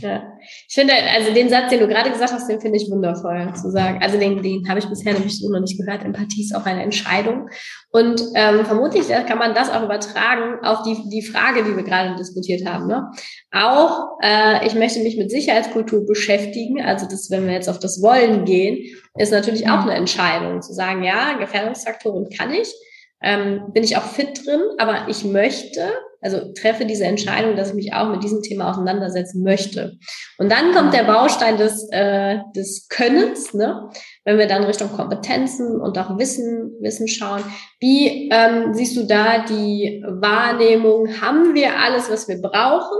ja, 0.00 0.24
ich 0.68 0.74
finde, 0.74 0.92
also 1.14 1.32
den 1.32 1.48
Satz, 1.48 1.70
den 1.70 1.78
du 1.78 1.86
gerade 1.86 2.10
gesagt 2.10 2.32
hast, 2.32 2.48
den 2.48 2.60
finde 2.60 2.78
ich 2.78 2.90
wundervoll 2.90 3.52
zu 3.54 3.70
sagen. 3.70 4.02
Also 4.02 4.18
den, 4.18 4.42
den 4.42 4.68
habe 4.68 4.80
ich 4.80 4.86
bisher 4.86 5.12
nämlich 5.12 5.38
so 5.38 5.48
noch 5.48 5.60
nicht 5.60 5.78
gehört. 5.78 6.04
Empathie 6.04 6.42
ist 6.42 6.54
auch 6.54 6.66
eine 6.66 6.82
Entscheidung. 6.82 7.48
Und 7.92 8.20
ähm, 8.34 8.64
vermutlich 8.64 9.08
kann 9.08 9.38
man 9.38 9.54
das 9.54 9.70
auch 9.70 9.84
übertragen 9.84 10.64
auf 10.64 10.82
die, 10.82 11.08
die 11.10 11.22
Frage, 11.22 11.62
die 11.62 11.76
wir 11.76 11.84
gerade 11.84 12.16
diskutiert 12.16 12.66
haben. 12.66 12.88
Ne? 12.88 13.08
Auch, 13.52 14.18
äh, 14.20 14.66
ich 14.66 14.74
möchte 14.74 15.00
mich 15.00 15.16
mit 15.16 15.30
Sicherheitskultur 15.30 16.04
beschäftigen. 16.04 16.82
Also 16.82 17.06
das, 17.06 17.30
wenn 17.30 17.46
wir 17.46 17.52
jetzt 17.52 17.68
auf 17.68 17.78
das 17.78 18.02
Wollen 18.02 18.44
gehen, 18.44 18.84
ist 19.16 19.30
natürlich 19.30 19.68
auch 19.68 19.82
eine 19.82 19.94
Entscheidung 19.94 20.60
zu 20.60 20.72
sagen, 20.72 21.04
ja, 21.04 21.34
Gefährdungsfaktoren 21.38 22.28
kann 22.30 22.52
ich 22.52 22.74
ähm, 23.24 23.72
bin 23.72 23.82
ich 23.82 23.96
auch 23.96 24.04
fit 24.04 24.46
drin, 24.46 24.60
aber 24.76 25.08
ich 25.08 25.24
möchte, 25.24 25.88
also 26.20 26.52
treffe 26.52 26.84
diese 26.84 27.04
Entscheidung, 27.04 27.56
dass 27.56 27.70
ich 27.70 27.74
mich 27.74 27.94
auch 27.94 28.10
mit 28.10 28.22
diesem 28.22 28.42
Thema 28.42 28.70
auseinandersetzen 28.70 29.42
möchte. 29.42 29.94
Und 30.38 30.52
dann 30.52 30.72
kommt 30.72 30.92
der 30.92 31.04
Baustein 31.04 31.56
des, 31.56 31.88
äh, 31.90 32.38
des 32.54 32.86
Könnens, 32.88 33.54
ne? 33.54 33.88
wenn 34.24 34.38
wir 34.38 34.46
dann 34.46 34.64
Richtung 34.64 34.92
Kompetenzen 34.92 35.80
und 35.80 35.98
auch 35.98 36.18
Wissen, 36.18 36.76
Wissen 36.80 37.08
schauen. 37.08 37.42
Wie 37.80 38.28
ähm, 38.30 38.74
siehst 38.74 38.96
du 38.96 39.06
da 39.06 39.44
die 39.44 40.04
Wahrnehmung? 40.06 41.20
Haben 41.20 41.54
wir 41.54 41.78
alles, 41.78 42.10
was 42.10 42.28
wir 42.28 42.40
brauchen? 42.40 42.98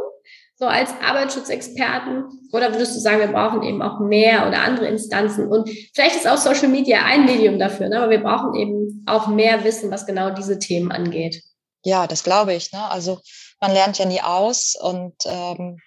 So 0.57 0.67
als 0.67 0.91
Arbeitsschutzexperten? 1.03 2.25
Oder 2.53 2.73
würdest 2.73 2.95
du 2.95 3.01
sagen, 3.01 3.21
wir 3.21 3.33
brauchen 3.33 3.63
eben 3.63 3.83
auch 3.83 4.01
mehr 4.01 4.47
oder 4.47 4.61
andere 4.61 4.87
Instanzen? 4.87 5.49
Und 5.49 5.69
vielleicht 5.95 6.17
ist 6.17 6.29
auch 6.29 6.37
Social 6.37 6.69
Media 6.69 7.05
ein 7.05 7.25
Medium 7.25 7.59
dafür, 7.59 7.89
ne? 7.89 7.99
aber 7.99 8.11
wir 8.11 8.23
brauchen 8.23 8.55
eben 8.55 9.05
auch 9.07 9.27
mehr 9.27 9.65
Wissen, 9.65 9.91
was 9.91 10.07
genau 10.07 10.31
diese 10.31 10.59
Themen 10.59 10.93
angeht. 10.93 11.43
Ja, 11.85 12.07
das 12.07 12.23
glaube 12.23 12.55
ich. 12.55 12.73
Ne? 12.73 12.83
Also 12.89 13.21
man 13.61 13.73
lernt 13.73 13.99
ja 13.99 14.07
nie 14.07 14.21
aus 14.21 14.77
und 14.81 15.15
ähm, 15.27 15.79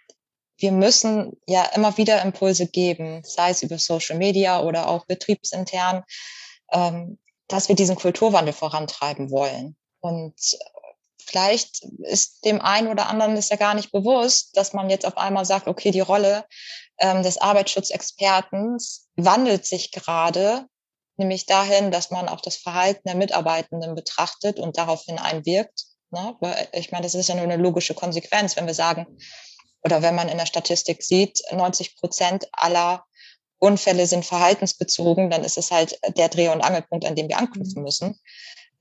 wir 0.58 0.72
müssen 0.72 1.34
ja 1.48 1.64
immer 1.76 1.98
wieder 1.98 2.22
Impulse 2.24 2.68
geben, 2.68 3.22
sei 3.24 3.52
es 3.52 3.62
über 3.64 3.78
Social 3.78 4.18
Media 4.18 4.62
oder 4.62 4.90
auch 4.90 5.06
betriebsintern, 5.06 6.04
ähm, 6.72 7.20
dass 7.48 7.70
wir 7.70 7.76
diesen 7.76 7.96
Kulturwandel 7.96 8.54
vorantreiben 8.54 9.32
wollen. 9.32 9.76
Und 10.00 10.36
vielleicht 11.28 11.84
ist 12.00 12.46
dem 12.46 12.62
einen 12.62 12.88
oder 12.88 13.08
anderen 13.08 13.36
ist 13.36 13.52
ja 13.52 13.58
gar 13.58 13.74
nicht 13.74 13.92
bewusst, 13.92 14.56
dass 14.56 14.74
man 14.74 14.90
jetzt 14.90 15.06
auf 15.06 15.18
einmal 15.18 15.46
sagt, 15.46 15.68
okay, 15.68 15.92
die 15.92 16.00
Rolle 16.00 16.46
ähm, 17.00 17.24
des 17.24 17.38
Arbeitsschutzexperten 17.38 18.78
wandelt 19.16 19.66
sich 19.66 19.92
gerade, 19.92 20.66
nämlich 21.18 21.46
dahin, 21.46 21.92
dass 21.92 22.12
man 22.12 22.30
auch 22.30 22.42
das 22.42 22.56
Verhalten 22.56 23.02
der 23.06 23.16
Mitarbeitenden 23.16 23.96
betrachtet 23.96 24.60
und 24.60 24.78
daraufhin 24.78 25.20
einwirkt. 25.20 25.86
Ne? 26.12 26.36
Weil 26.40 26.68
ich 26.72 26.92
meine, 26.92 27.04
das 27.04 27.16
ist 27.16 27.30
ja 27.30 27.36
nur 27.36 27.44
eine 27.44 27.58
logische 27.58 27.94
Konsequenz, 27.94 28.56
wenn 28.56 28.68
wir 28.68 28.74
sagen, 28.74 29.06
oder 29.84 30.02
wenn 30.02 30.16
man 30.16 30.30
in 30.30 30.38
der 30.38 30.46
Statistik 30.46 31.04
sieht, 31.04 31.42
90 31.52 31.98
Prozent 31.98 32.48
aller 32.52 33.06
Unfälle 33.60 34.06
sind 34.06 34.26
verhaltensbezogen, 34.26 35.30
dann 35.30 35.44
ist 35.44 35.58
es 35.58 35.72
halt 35.72 36.00
der 36.16 36.30
Dreh- 36.30 36.50
und 36.50 36.62
Angelpunkt, 36.62 37.06
an 37.06 37.16
dem 37.16 37.28
wir 37.28 37.38
anknüpfen 37.38 37.80
mhm. 37.80 37.84
müssen. 37.84 38.20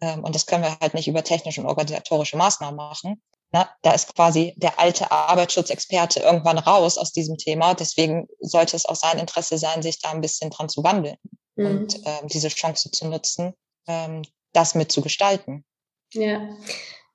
Ähm, 0.00 0.24
und 0.24 0.34
das 0.34 0.46
können 0.46 0.64
wir 0.64 0.76
halt 0.80 0.94
nicht 0.94 1.08
über 1.08 1.24
technische 1.24 1.60
und 1.60 1.66
organisatorische 1.66 2.36
Maßnahmen 2.36 2.76
machen. 2.76 3.22
Na, 3.52 3.68
da 3.82 3.92
ist 3.92 4.14
quasi 4.14 4.54
der 4.56 4.78
alte 4.80 5.10
Arbeitsschutzexperte 5.10 6.20
irgendwann 6.20 6.58
raus 6.58 6.98
aus 6.98 7.12
diesem 7.12 7.36
Thema. 7.36 7.74
Deswegen 7.74 8.26
sollte 8.40 8.76
es 8.76 8.86
auch 8.86 8.96
sein 8.96 9.18
Interesse 9.18 9.56
sein, 9.56 9.82
sich 9.82 10.00
da 10.00 10.10
ein 10.10 10.20
bisschen 10.20 10.50
dran 10.50 10.68
zu 10.68 10.82
wandeln 10.82 11.16
mhm. 11.54 11.66
und 11.66 11.96
ähm, 12.04 12.28
diese 12.28 12.48
Chance 12.48 12.90
zu 12.90 13.06
nutzen, 13.08 13.54
ähm, 13.86 14.22
das 14.52 14.74
mitzugestalten. 14.74 15.64
Ja, 16.12 16.48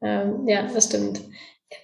ähm, 0.02 0.48
ja, 0.48 0.64
das 0.64 0.86
stimmt. 0.86 1.22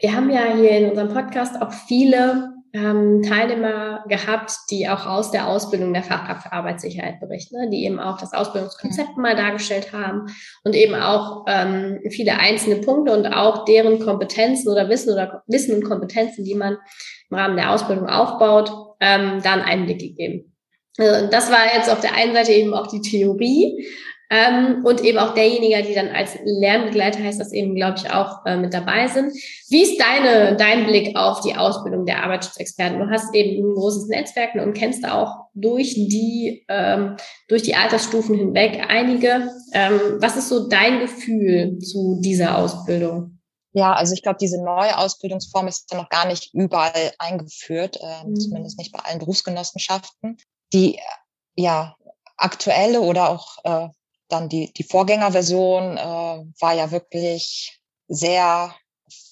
Wir 0.02 0.14
haben 0.14 0.30
ja 0.30 0.56
hier 0.56 0.72
in 0.72 0.90
unserem 0.90 1.14
Podcast 1.14 1.62
auch 1.62 1.72
viele 1.88 2.57
ähm, 2.74 3.22
Teilnehmer 3.24 4.04
gehabt, 4.08 4.52
die 4.70 4.88
auch 4.90 5.06
aus 5.06 5.32
der 5.32 5.48
Ausbildung 5.48 5.94
der 5.94 6.04
Fachkraft 6.04 6.44
für 6.44 6.54
Arbeitssicherheit 6.54 7.20
berichten, 7.20 7.58
ne? 7.58 7.70
die 7.70 7.86
eben 7.86 8.00
auch 8.00 8.20
das 8.20 8.34
Ausbildungskonzept 8.34 9.18
mal 9.18 9.36
dargestellt 9.36 9.94
haben 9.94 10.26
und 10.64 10.76
eben 10.76 10.96
auch 10.96 11.46
ähm, 11.48 12.00
viele 12.10 12.38
einzelne 12.38 12.82
Punkte 12.82 13.14
und 13.14 13.28
auch 13.28 13.66
deren 13.66 14.00
Kompetenzen 14.00 14.70
oder 14.70 14.90
Wissen 14.90 15.14
oder 15.14 15.44
Wissen 15.48 15.76
und 15.76 15.86
Kompetenzen, 15.86 16.44
die 16.44 16.56
man 16.56 16.78
im 17.30 17.38
Rahmen 17.38 17.58
der 17.58 17.72
Ausbildung 17.72 18.08
aufbaut, 18.08 18.72
ähm, 19.00 19.42
dann 19.44 19.62
Einblick 19.62 20.00
gegeben. 20.00 20.54
Also 20.98 21.28
das 21.28 21.52
war 21.52 21.76
jetzt 21.76 21.92
auf 21.92 22.02
der 22.02 22.16
einen 22.16 22.34
Seite 22.34 22.52
eben 22.52 22.74
auch 22.74 22.88
die 22.88 23.02
Theorie 23.02 23.88
ähm, 24.30 24.84
und 24.84 25.02
eben 25.04 25.18
auch 25.18 25.34
derjenige, 25.34 25.82
die 25.84 25.94
dann 25.94 26.10
als 26.10 26.38
Lernbegleiter 26.44 27.24
heißt 27.24 27.40
das 27.40 27.54
eben, 27.54 27.76
glaube 27.76 27.98
ich, 27.98 28.12
auch 28.12 28.46
äh, 28.46 28.58
mit 28.58 28.74
dabei 28.74 29.08
sind. 29.08 29.32
Wie 29.70 29.84
ist 29.84 30.00
deine, 30.00 30.58
dein 30.58 30.86
Blick 30.86 31.16
auf 31.16 31.40
die 31.42 31.56
Ausbildung 31.56 32.06
der 32.06 32.24
Arbeitsschutzexperten? 32.24 33.00
Du 33.00 33.10
hast 33.10 33.34
eben 33.34 33.66
ein 33.66 33.74
großes 33.76 34.08
Netzwerk 34.08 34.56
und 34.56 34.74
kennst 34.74 35.08
auch 35.08 35.48
durch 35.54 35.94
die, 35.94 36.66
ähm, 36.68 37.16
durch 37.48 37.64
die 37.64 37.76
Altersstufen 37.76 38.36
hinweg 38.36 38.86
einige. 38.90 39.50
Ähm, 39.74 40.00
was 40.20 40.36
ist 40.36 40.50
so 40.50 40.68
dein 40.68 41.00
Gefühl 41.00 41.80
zu 41.80 42.20
dieser 42.22 42.58
Ausbildung? 42.58 43.40
Ja, 43.72 43.94
also 43.94 44.14
ich 44.14 44.24
glaube, 44.24 44.40
diese 44.42 44.62
neue 44.62 44.98
Ausbildungsform 44.98 45.68
ist 45.68 45.92
ja 45.92 45.98
noch 45.98 46.10
gar 46.10 46.28
nicht 46.28 46.54
überall 46.54 47.14
eingeführt, 47.20 47.98
äh, 48.02 48.28
mhm. 48.28 48.36
zumindest 48.36 48.78
nicht 48.78 48.92
bei 48.92 49.00
allen 49.00 49.20
Berufsgenossenschaften. 49.20 50.38
Die 50.74 51.00
ja 51.56 51.96
aktuelle 52.38 53.02
oder 53.02 53.30
auch 53.30 53.58
äh, 53.64 53.88
dann 54.30 54.50
die, 54.50 54.74
die 54.74 54.84
Vorgängerversion 54.84 55.98
äh, 55.98 56.02
war 56.60 56.74
ja 56.74 56.92
wirklich 56.92 57.80
sehr 58.08 58.76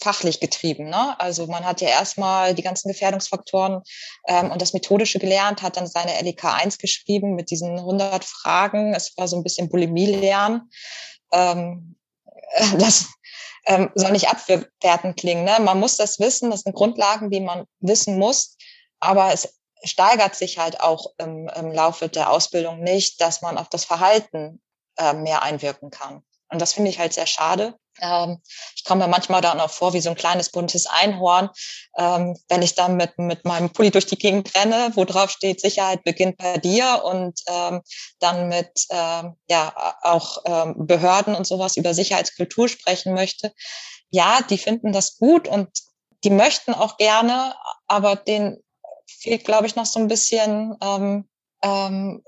fachlich 0.02 0.40
getrieben. 0.40 0.90
Ne? 0.90 1.20
Also 1.20 1.48
man 1.48 1.66
hat 1.66 1.82
ja 1.82 1.90
erstmal 1.90 2.54
die 2.54 2.62
ganzen 2.62 2.90
Gefährdungsfaktoren 2.90 3.82
ähm, 4.28 4.52
und 4.52 4.62
das 4.62 4.74
Methodische 4.74 5.20
gelernt, 5.20 5.62
hat 5.62 5.78
dann 5.78 5.88
seine 5.88 6.22
LEK 6.22 6.46
1 6.46 6.78
geschrieben 6.78 7.36
mit 7.36 7.50
diesen 7.50 7.78
100 7.78 8.24
Fragen. 8.24 8.94
Es 8.94 9.18
war 9.18 9.28
so 9.28 9.36
ein 9.36 9.44
bisschen 9.44 9.70
Bulimie-Lernen. 9.70 10.70
Ähm, 11.32 11.96
das 12.78 13.08
ähm, 13.66 13.90
soll 13.96 14.12
nicht 14.12 14.30
abwertend 14.30 15.18
klingen. 15.18 15.44
Ne? 15.44 15.58
Man 15.60 15.80
muss 15.80 15.98
das 15.98 16.20
wissen, 16.20 16.52
das 16.52 16.62
sind 16.62 16.76
Grundlagen, 16.76 17.30
die 17.32 17.42
man 17.42 17.66
wissen 17.80 18.18
muss, 18.18 18.58
aber 19.00 19.34
es 19.34 19.56
steigert 19.84 20.36
sich 20.36 20.58
halt 20.58 20.80
auch 20.80 21.12
im, 21.18 21.50
im 21.56 21.72
Laufe 21.72 22.10
der 22.10 22.32
Ausbildung 22.32 22.82
nicht, 22.82 23.22
dass 23.22 23.42
man 23.42 23.58
auf 23.58 23.70
das 23.70 23.86
Verhalten 23.86 24.62
äh, 24.98 25.14
mehr 25.14 25.44
einwirken 25.44 25.90
kann. 25.90 26.24
Und 26.50 26.62
das 26.62 26.74
finde 26.74 26.90
ich 26.90 27.00
halt 27.00 27.14
sehr 27.14 27.28
schade. 27.28 27.76
Ähm, 28.02 28.42
ich 28.76 28.84
komme 28.84 29.06
mir 29.06 29.10
manchmal 29.10 29.42
dann 29.42 29.60
auch 29.60 29.70
vor 29.70 29.94
wie 29.94 30.02
so 30.02 30.10
ein 30.10 30.16
kleines 30.16 30.50
buntes 30.50 30.86
Einhorn, 30.86 31.50
ähm, 31.98 32.38
wenn 32.50 32.62
ich 32.62 32.76
dann 32.76 32.98
mit, 32.98 33.18
mit 33.18 33.46
meinem 33.46 33.72
Pulli 33.72 33.92
durch 33.92 34.06
die 34.06 34.18
Gegend 34.18 34.54
renne, 34.56 34.92
wo 34.96 35.06
drauf 35.06 35.30
steht, 35.30 35.62
Sicherheit 35.62 36.04
beginnt 36.04 36.38
bei 36.38 36.58
dir 36.58 37.04
und 37.06 37.40
ähm, 37.48 37.82
dann 38.20 38.50
mit 38.50 38.86
ähm, 38.90 39.36
ja 39.50 39.96
auch 40.02 40.40
ähm, 40.46 40.88
Behörden 40.88 41.36
und 41.36 41.48
sowas 41.48 41.78
über 41.78 41.94
Sicherheitskultur 41.94 42.68
sprechen 42.68 43.14
möchte. 43.14 43.54
Ja, 44.10 44.42
die 44.42 44.58
finden 44.58 44.92
das 44.92 45.18
gut 45.18 45.48
und 45.48 45.70
die 46.24 46.30
möchten 46.30 46.74
auch 46.74 46.98
gerne, 46.98 47.56
aber 47.88 48.16
denen 48.16 48.58
fehlt, 49.08 49.46
glaube 49.46 49.68
ich, 49.68 49.76
noch 49.76 49.86
so 49.86 50.00
ein 50.00 50.08
bisschen 50.08 50.76
ähm, 50.82 51.30
ähm, 51.64 52.24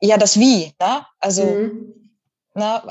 ja 0.00 0.16
das 0.16 0.38
Wie. 0.38 0.72
Ne? 0.80 1.06
Also 1.20 1.44
mhm 1.44 2.01
ne, 2.54 2.82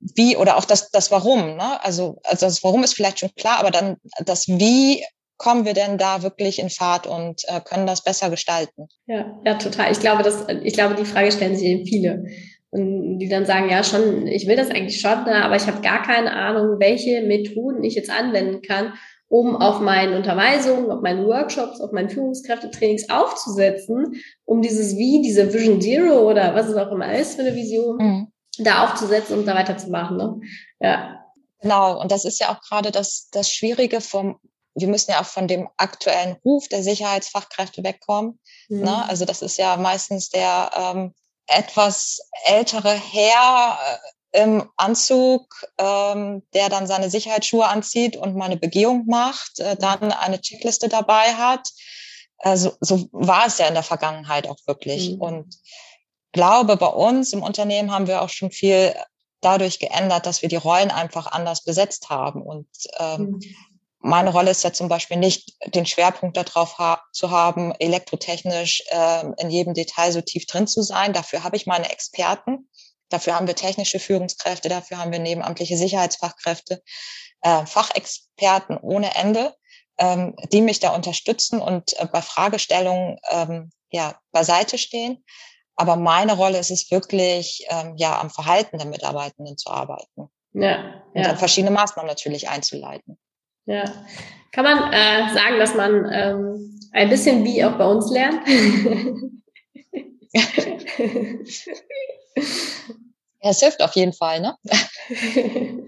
wie 0.00 0.36
oder 0.36 0.56
auch 0.56 0.64
das, 0.64 0.90
das 0.90 1.10
Warum. 1.10 1.56
Ne? 1.56 1.84
Also, 1.84 2.18
also 2.24 2.46
das 2.46 2.62
Warum 2.62 2.84
ist 2.84 2.94
vielleicht 2.94 3.20
schon 3.20 3.34
klar, 3.34 3.58
aber 3.58 3.70
dann 3.70 3.96
das 4.24 4.48
Wie 4.48 5.04
kommen 5.38 5.64
wir 5.64 5.74
denn 5.74 5.98
da 5.98 6.22
wirklich 6.22 6.58
in 6.58 6.70
Fahrt 6.70 7.06
und 7.06 7.42
äh, 7.48 7.60
können 7.60 7.86
das 7.86 8.02
besser 8.02 8.30
gestalten? 8.30 8.88
Ja, 9.06 9.38
ja, 9.44 9.54
total. 9.54 9.92
Ich 9.92 10.00
glaube, 10.00 10.22
das, 10.22 10.46
ich 10.62 10.72
glaube, 10.72 10.94
die 10.94 11.04
Frage 11.04 11.30
stellen 11.30 11.56
sich 11.56 11.66
eben 11.66 11.86
viele. 11.86 12.24
Und 12.70 13.18
die 13.18 13.28
dann 13.28 13.46
sagen, 13.46 13.70
ja, 13.70 13.84
schon, 13.84 14.26
ich 14.26 14.46
will 14.46 14.56
das 14.56 14.70
eigentlich 14.70 15.00
schon, 15.00 15.24
ne, 15.24 15.44
aber 15.44 15.56
ich 15.56 15.66
habe 15.66 15.82
gar 15.82 16.02
keine 16.02 16.32
Ahnung, 16.32 16.78
welche 16.78 17.22
Methoden 17.22 17.84
ich 17.84 17.94
jetzt 17.94 18.10
anwenden 18.10 18.60
kann, 18.62 18.94
um 19.28 19.56
auf 19.56 19.80
meinen 19.80 20.14
Unterweisungen, 20.14 20.90
auf 20.90 21.00
meinen 21.00 21.26
Workshops, 21.26 21.80
auf 21.80 21.92
meinen 21.92 22.10
Führungskräftetrainings 22.10 23.08
aufzusetzen, 23.08 24.20
um 24.44 24.62
dieses 24.62 24.96
Wie, 24.96 25.22
diese 25.22 25.52
Vision 25.52 25.80
Zero 25.80 26.28
oder 26.28 26.54
was 26.54 26.68
es 26.68 26.76
auch 26.76 26.92
immer 26.92 27.14
ist 27.14 27.36
für 27.36 27.42
eine 27.42 27.54
Vision, 27.54 27.96
mhm 27.98 28.32
da 28.58 28.84
aufzusetzen 28.84 29.38
und 29.38 29.46
da 29.46 29.54
weiterzumachen. 29.54 30.16
Ne? 30.16 30.40
Ja. 30.80 31.24
Genau, 31.60 32.00
und 32.00 32.12
das 32.12 32.24
ist 32.24 32.38
ja 32.40 32.54
auch 32.54 32.60
gerade 32.60 32.90
das, 32.90 33.28
das 33.32 33.50
Schwierige 33.50 34.00
vom, 34.00 34.38
wir 34.74 34.88
müssen 34.88 35.10
ja 35.10 35.20
auch 35.20 35.26
von 35.26 35.48
dem 35.48 35.68
aktuellen 35.76 36.36
Ruf 36.44 36.68
der 36.68 36.82
Sicherheitsfachkräfte 36.82 37.82
wegkommen. 37.82 38.38
Mhm. 38.68 38.82
Ne? 38.82 39.08
Also 39.08 39.24
das 39.24 39.42
ist 39.42 39.56
ja 39.56 39.76
meistens 39.76 40.30
der 40.30 40.70
ähm, 40.76 41.14
etwas 41.46 42.20
ältere 42.44 42.92
Herr 42.92 43.78
äh, 44.32 44.42
im 44.42 44.68
Anzug, 44.76 45.64
ähm, 45.78 46.42
der 46.52 46.68
dann 46.68 46.86
seine 46.86 47.08
Sicherheitsschuhe 47.08 47.66
anzieht 47.66 48.16
und 48.16 48.36
mal 48.36 48.46
eine 48.46 48.58
Begehung 48.58 49.06
macht, 49.06 49.60
äh, 49.60 49.76
dann 49.76 50.12
eine 50.12 50.40
Checkliste 50.40 50.88
dabei 50.88 51.34
hat. 51.34 51.70
Also 52.38 52.74
so 52.80 53.08
war 53.12 53.46
es 53.46 53.58
ja 53.58 53.66
in 53.66 53.74
der 53.74 53.82
Vergangenheit 53.82 54.46
auch 54.46 54.58
wirklich. 54.66 55.12
Mhm. 55.12 55.20
Und 55.20 55.56
glaube, 56.36 56.76
bei 56.76 56.86
uns 56.86 57.32
im 57.32 57.42
Unternehmen 57.42 57.90
haben 57.90 58.06
wir 58.06 58.22
auch 58.22 58.28
schon 58.28 58.52
viel 58.52 58.94
dadurch 59.40 59.78
geändert, 59.80 60.26
dass 60.26 60.42
wir 60.42 60.48
die 60.48 60.56
Rollen 60.56 60.90
einfach 60.90 61.26
anders 61.26 61.64
besetzt 61.64 62.10
haben. 62.10 62.42
Und 62.42 62.68
ähm, 62.98 63.20
mhm. 63.20 63.40
meine 63.98 64.30
Rolle 64.30 64.50
ist 64.52 64.62
ja 64.62 64.72
zum 64.72 64.88
Beispiel 64.88 65.16
nicht, 65.16 65.56
den 65.74 65.86
Schwerpunkt 65.86 66.36
darauf 66.36 66.78
ha 66.78 67.02
zu 67.12 67.30
haben, 67.30 67.72
elektrotechnisch 67.78 68.84
äh, 68.90 69.24
in 69.38 69.50
jedem 69.50 69.74
Detail 69.74 70.12
so 70.12 70.20
tief 70.20 70.46
drin 70.46 70.66
zu 70.66 70.82
sein. 70.82 71.12
Dafür 71.12 71.42
habe 71.42 71.56
ich 71.56 71.66
meine 71.66 71.90
Experten. 71.90 72.68
Dafür 73.08 73.34
haben 73.34 73.46
wir 73.46 73.54
technische 73.54 74.00
Führungskräfte, 74.00 74.68
dafür 74.68 74.98
haben 74.98 75.12
wir 75.12 75.20
nebenamtliche 75.20 75.76
Sicherheitsfachkräfte, 75.76 76.82
äh, 77.42 77.64
Fachexperten 77.64 78.76
ohne 78.78 79.14
Ende, 79.14 79.54
ähm, 79.98 80.34
die 80.52 80.60
mich 80.60 80.80
da 80.80 80.92
unterstützen 80.92 81.60
und 81.60 81.96
äh, 82.00 82.06
bei 82.06 82.20
Fragestellungen 82.20 83.18
ähm, 83.30 83.70
ja 83.90 84.18
beiseite 84.32 84.76
stehen. 84.76 85.24
Aber 85.76 85.96
meine 85.96 86.34
Rolle 86.34 86.58
ist 86.58 86.70
es 86.70 86.90
wirklich, 86.90 87.66
ähm, 87.68 87.94
ja, 87.96 88.20
am 88.20 88.30
Verhalten 88.30 88.78
der 88.78 88.86
Mitarbeitenden 88.86 89.58
zu 89.58 89.70
arbeiten. 89.70 90.30
Ja, 90.52 90.62
ja. 90.62 91.02
Und 91.12 91.26
dann 91.26 91.36
verschiedene 91.36 91.70
Maßnahmen 91.70 92.08
natürlich 92.08 92.48
einzuleiten. 92.48 93.18
Ja. 93.66 93.84
Kann 94.52 94.64
man 94.64 94.92
äh, 94.92 95.34
sagen, 95.34 95.58
dass 95.58 95.74
man 95.74 96.10
ähm, 96.12 96.80
ein 96.92 97.10
bisschen 97.10 97.44
wie 97.44 97.62
auch 97.64 97.76
bei 97.76 97.86
uns 97.86 98.10
lernt? 98.10 98.40
Ja, 103.46 103.52
es 103.52 103.60
hilft 103.60 103.80
auf 103.80 103.92
jeden 103.92 104.12
Fall, 104.12 104.40
ne? 104.40 104.56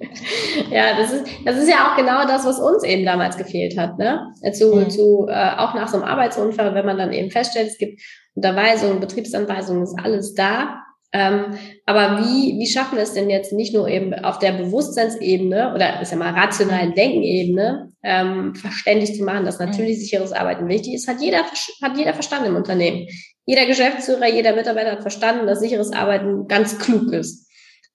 ja, 0.71 0.97
das 0.97 1.11
ist, 1.11 1.25
das 1.45 1.57
ist 1.57 1.69
ja 1.69 1.91
auch 1.91 1.97
genau 1.97 2.25
das, 2.25 2.47
was 2.47 2.61
uns 2.61 2.85
eben 2.85 3.05
damals 3.05 3.37
gefehlt 3.37 3.77
hat, 3.77 3.99
ne? 3.99 4.33
Zu, 4.53 4.77
mhm. 4.77 4.91
zu, 4.91 5.27
äh, 5.29 5.57
auch 5.57 5.75
nach 5.75 5.89
so 5.89 5.97
einem 5.97 6.07
Arbeitsunfall, 6.07 6.73
wenn 6.77 6.87
man 6.87 6.99
dann 6.99 7.13
eben 7.13 7.33
feststellt, 7.33 7.67
es 7.67 7.79
gibt 7.79 8.01
Unterweisungen, 8.37 9.01
Betriebsanweisungen, 9.01 9.83
ist 9.83 9.99
alles 10.01 10.35
da. 10.35 10.85
Ähm, 11.11 11.59
aber 11.85 12.21
wie, 12.21 12.61
wie 12.61 12.67
schaffen 12.69 12.95
wir 12.95 13.03
es 13.03 13.15
denn 13.15 13.29
jetzt 13.29 13.53
nicht 13.53 13.75
nur 13.75 13.89
eben 13.89 14.15
auf 14.15 14.39
der 14.39 14.53
Bewusstseinsebene 14.53 15.75
oder 15.75 16.01
ist 16.01 16.13
ja 16.13 16.19
mal 16.19 16.35
rationalen 16.35 16.95
Denkenebene 16.95 17.91
ähm, 18.05 18.55
verständlich 18.55 19.17
zu 19.17 19.25
machen, 19.25 19.47
dass 19.47 19.59
natürlich 19.59 19.97
mhm. 19.97 20.03
sicheres 20.03 20.33
Arbeiten 20.33 20.69
wichtig 20.69 20.95
ist, 20.95 21.09
hat 21.09 21.21
jeder, 21.21 21.43
hat 21.83 21.97
jeder 21.97 22.15
verstanden 22.15 22.51
im 22.51 22.57
Unternehmen. 22.57 23.09
Jeder 23.47 23.67
Geschäftsführer, 23.67 24.29
jeder 24.29 24.55
Mitarbeiter 24.55 24.93
hat 24.93 25.01
verstanden, 25.01 25.49
dass 25.49 25.59
sicheres 25.59 25.93
Arbeiten 25.93 26.47
ganz 26.47 26.79
klug 26.79 27.13
ist. 27.13 27.48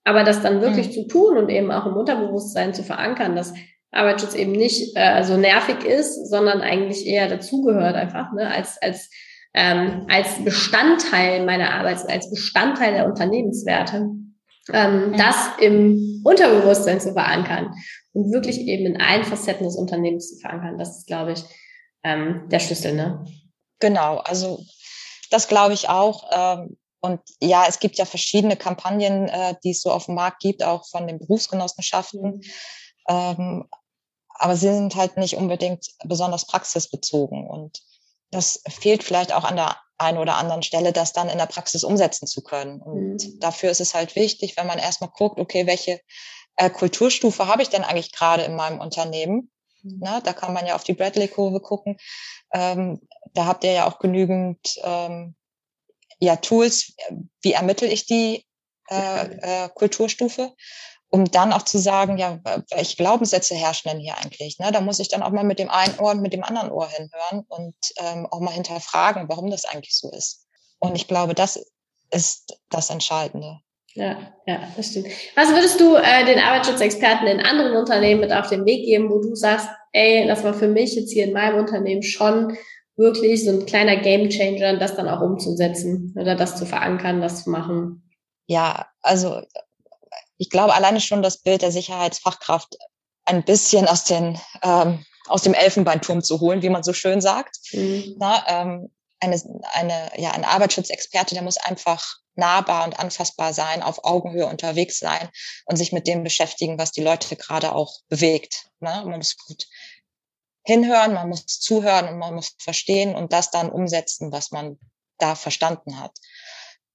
Aber 0.04 0.22
das 0.22 0.42
dann 0.42 0.60
wirklich 0.60 0.88
mhm. 0.88 0.92
zu 0.92 1.06
tun 1.08 1.38
und 1.38 1.48
eben 1.48 1.70
auch 1.70 1.86
im 1.86 1.96
Unterbewusstsein 1.96 2.74
zu 2.74 2.82
verankern, 2.82 3.34
dass 3.34 3.54
Arbeitsschutz 3.90 4.34
eben 4.34 4.52
nicht 4.52 4.96
äh, 4.96 5.22
so 5.22 5.36
nervig 5.36 5.84
ist, 5.84 6.28
sondern 6.28 6.60
eigentlich 6.60 7.06
eher 7.06 7.28
dazugehört 7.28 7.94
einfach, 7.94 8.32
ne, 8.32 8.50
als, 8.50 8.80
als, 8.82 9.10
ähm, 9.54 10.06
als 10.10 10.44
Bestandteil 10.44 11.44
meiner 11.46 11.72
Arbeit, 11.72 11.98
als 12.10 12.28
Bestandteil 12.28 12.92
der 12.92 13.06
Unternehmenswerte, 13.06 14.10
ähm, 14.72 15.10
mhm. 15.10 15.16
das 15.16 15.48
im 15.60 16.22
Unterbewusstsein 16.24 17.00
zu 17.00 17.12
verankern 17.12 17.72
und 18.12 18.32
wirklich 18.32 18.58
eben 18.58 18.86
in 18.86 19.00
allen 19.00 19.24
Facetten 19.24 19.64
des 19.64 19.76
Unternehmens 19.76 20.34
zu 20.34 20.40
verankern. 20.40 20.78
Das 20.78 20.98
ist, 20.98 21.06
glaube 21.06 21.32
ich, 21.32 21.44
ähm, 22.02 22.48
der 22.50 22.58
Schlüssel. 22.58 22.94
Ne? 22.94 23.24
Genau, 23.80 24.18
also 24.18 24.60
Das 25.30 25.48
glaube 25.48 25.74
ich 25.74 25.88
auch. 25.88 26.30
Ähm, 26.32 26.76
und 27.04 27.20
ja, 27.38 27.66
es 27.68 27.80
gibt 27.80 27.98
ja 27.98 28.06
verschiedene 28.06 28.56
Kampagnen, 28.56 29.28
äh, 29.28 29.54
die 29.62 29.72
es 29.72 29.82
so 29.82 29.92
auf 29.92 30.06
dem 30.06 30.14
Markt 30.14 30.40
gibt, 30.40 30.62
auch 30.62 30.88
von 30.88 31.06
den 31.06 31.18
Berufsgenossenschaften. 31.18 32.22
Mhm. 32.22 32.42
Ähm, 33.08 33.68
aber 34.30 34.56
sie 34.56 34.72
sind 34.72 34.96
halt 34.96 35.18
nicht 35.18 35.36
unbedingt 35.36 35.86
besonders 36.04 36.46
praxisbezogen. 36.46 37.46
Und 37.46 37.82
das 38.30 38.62
fehlt 38.66 39.04
vielleicht 39.04 39.34
auch 39.34 39.44
an 39.44 39.56
der 39.56 39.76
einen 39.98 40.16
oder 40.16 40.36
anderen 40.36 40.62
Stelle, 40.62 40.94
das 40.94 41.12
dann 41.12 41.28
in 41.28 41.36
der 41.36 41.44
Praxis 41.44 41.84
umsetzen 41.84 42.26
zu 42.26 42.42
können. 42.42 42.80
Und 42.80 43.22
mhm. 43.22 43.38
dafür 43.38 43.70
ist 43.70 43.82
es 43.82 43.94
halt 43.94 44.16
wichtig, 44.16 44.56
wenn 44.56 44.66
man 44.66 44.78
erstmal 44.78 45.10
guckt, 45.10 45.38
okay, 45.38 45.66
welche 45.66 46.00
äh, 46.56 46.70
Kulturstufe 46.70 47.46
habe 47.46 47.60
ich 47.60 47.68
denn 47.68 47.84
eigentlich 47.84 48.12
gerade 48.12 48.44
in 48.44 48.56
meinem 48.56 48.80
Unternehmen? 48.80 49.50
Mhm. 49.82 49.98
Na, 50.00 50.22
da 50.22 50.32
kann 50.32 50.54
man 50.54 50.64
ja 50.64 50.74
auf 50.74 50.84
die 50.84 50.94
Bradley-Kurve 50.94 51.60
gucken. 51.60 51.98
Ähm, 52.54 53.02
da 53.34 53.44
habt 53.44 53.62
ihr 53.62 53.72
ja 53.72 53.86
auch 53.86 53.98
genügend 53.98 54.80
ähm, 54.82 55.36
ja, 56.24 56.36
Tools. 56.36 56.94
Wie 57.42 57.52
ermittle 57.52 57.88
ich 57.88 58.06
die 58.06 58.44
äh, 58.90 59.64
äh, 59.64 59.68
Kulturstufe? 59.74 60.52
um 61.14 61.30
dann 61.30 61.52
auch 61.52 61.62
zu 61.62 61.78
sagen, 61.78 62.18
ja, 62.18 62.40
welche 62.72 62.96
Glaubenssätze 62.96 63.54
herrschen 63.54 63.88
denn 63.88 64.00
hier 64.00 64.18
eigentlich? 64.18 64.58
Ne? 64.58 64.72
Da 64.72 64.80
muss 64.80 64.98
ich 64.98 65.06
dann 65.06 65.22
auch 65.22 65.30
mal 65.30 65.44
mit 65.44 65.60
dem 65.60 65.70
einen 65.70 65.96
Ohr 66.00 66.10
und 66.10 66.22
mit 66.22 66.32
dem 66.32 66.42
anderen 66.42 66.72
Ohr 66.72 66.88
hinhören 66.88 67.44
und 67.46 67.76
ähm, 67.98 68.26
auch 68.32 68.40
mal 68.40 68.50
hinterfragen, 68.50 69.28
warum 69.28 69.48
das 69.48 69.64
eigentlich 69.64 69.96
so 69.96 70.10
ist. 70.10 70.44
Und 70.80 70.96
ich 70.96 71.06
glaube, 71.06 71.34
das 71.34 71.64
ist 72.10 72.58
das 72.68 72.90
Entscheidende. 72.90 73.60
Ja, 73.94 74.34
ja, 74.46 74.68
das 74.76 74.88
stimmt. 74.88 75.06
Was 75.36 75.50
würdest 75.50 75.78
du 75.78 75.94
äh, 75.94 76.24
den 76.24 76.40
Arbeitsschutzexperten 76.40 77.28
in 77.28 77.38
anderen 77.38 77.76
Unternehmen 77.76 78.20
mit 78.20 78.32
auf 78.32 78.48
den 78.48 78.64
Weg 78.64 78.84
geben, 78.84 79.08
wo 79.08 79.20
du 79.20 79.36
sagst, 79.36 79.68
ey, 79.92 80.26
das 80.26 80.42
war 80.42 80.52
für 80.52 80.66
mich 80.66 80.96
jetzt 80.96 81.12
hier 81.12 81.26
in 81.26 81.32
meinem 81.32 81.60
Unternehmen 81.60 82.02
schon 82.02 82.56
wirklich 82.96 83.44
so 83.44 83.50
ein 83.50 83.66
kleiner 83.66 83.96
Gamechanger, 83.96 84.78
das 84.78 84.96
dann 84.96 85.08
auch 85.08 85.20
umzusetzen 85.20 86.14
oder 86.18 86.34
das 86.36 86.56
zu 86.56 86.66
verankern, 86.66 87.20
das 87.20 87.44
zu 87.44 87.50
machen? 87.50 88.10
Ja, 88.46 88.86
also 89.00 89.42
ich 90.36 90.50
glaube 90.50 90.74
alleine 90.74 91.00
schon 91.00 91.22
das 91.22 91.38
Bild 91.38 91.62
der 91.62 91.72
Sicherheitsfachkraft 91.72 92.76
ein 93.24 93.44
bisschen 93.44 93.88
aus 93.88 94.04
den 94.04 94.38
ähm, 94.62 95.04
aus 95.26 95.42
dem 95.42 95.54
Elfenbeinturm 95.54 96.22
zu 96.22 96.40
holen, 96.40 96.62
wie 96.62 96.68
man 96.68 96.82
so 96.82 96.92
schön 96.92 97.20
sagt. 97.20 97.56
Mhm. 97.72 98.16
Na, 98.18 98.44
ähm, 98.46 98.90
eine, 99.20 99.40
eine, 99.72 100.10
ja, 100.16 100.32
ein 100.32 100.44
Arbeitsschutzexperte, 100.44 101.34
der 101.34 101.42
muss 101.42 101.56
einfach 101.56 102.18
nahbar 102.34 102.84
und 102.84 102.98
anfassbar 102.98 103.52
sein, 103.54 103.82
auf 103.82 104.04
Augenhöhe 104.04 104.46
unterwegs 104.46 104.98
sein 104.98 105.30
und 105.66 105.76
sich 105.76 105.92
mit 105.92 106.06
dem 106.06 106.24
beschäftigen, 106.24 106.78
was 106.78 106.92
die 106.92 107.02
Leute 107.02 107.36
gerade 107.36 107.72
auch 107.72 108.00
bewegt. 108.08 108.66
Ne? 108.80 109.02
Man 109.06 109.18
muss 109.18 109.36
gut 109.36 109.66
hinhören, 110.64 111.14
man 111.14 111.28
muss 111.28 111.46
zuhören 111.46 112.08
und 112.08 112.18
man 112.18 112.34
muss 112.34 112.54
verstehen 112.58 113.14
und 113.14 113.32
das 113.32 113.50
dann 113.50 113.70
umsetzen, 113.70 114.32
was 114.32 114.50
man 114.50 114.78
da 115.18 115.34
verstanden 115.34 116.00
hat. 116.00 116.12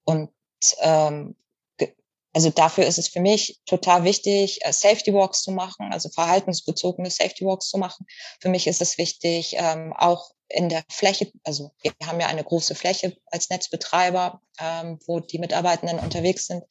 Und 0.04 0.32
ähm, 0.80 1.36
also 2.34 2.52
dafür 2.52 2.86
ist 2.86 3.00
es 3.00 3.08
für 3.08 3.22
mich 3.22 3.60
total 3.66 4.04
wichtig, 4.04 4.64
äh, 4.64 4.72
Safety 4.72 5.14
Walks 5.14 5.42
zu 5.42 5.52
machen, 5.52 5.92
also 5.92 6.10
verhaltensbezogene 6.10 7.10
Safety 7.10 7.46
Walks 7.46 7.70
zu 7.70 7.78
machen. 7.78 8.06
Für 8.40 8.50
mich 8.50 8.68
ist 8.68 8.82
es 8.82 8.98
wichtig, 8.98 9.56
ähm, 9.58 9.94
auch 9.98 10.32
in 10.48 10.70
der 10.70 10.84
Fläche, 10.90 11.32
also 11.44 11.72
wir 11.82 11.92
haben 12.06 12.20
ja 12.20 12.28
eine 12.28 12.44
große 12.44 12.76
Fläche 12.76 13.16
als 13.28 13.50
Netzbetreiber, 13.50 14.42
ähm, 14.60 15.00
wo 15.06 15.20
die 15.20 15.40
Mitarbeitenden 15.40 16.00
unterwegs 16.00 16.48
sind, 16.48 16.64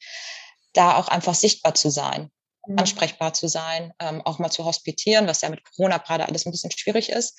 da 0.73 0.97
auch 0.97 1.07
einfach 1.07 1.35
sichtbar 1.35 1.75
zu 1.75 1.89
sein. 1.89 2.31
Ansprechbar 2.77 3.33
zu 3.33 3.47
sein, 3.47 3.93
ähm, 3.99 4.21
auch 4.25 4.39
mal 4.39 4.49
zu 4.49 4.65
hospitieren, 4.65 5.27
was 5.27 5.41
ja 5.41 5.49
mit 5.49 5.63
Corona 5.63 5.97
gerade 5.97 6.27
alles 6.27 6.45
ein 6.45 6.51
bisschen 6.51 6.71
schwierig 6.71 7.09
ist. 7.09 7.37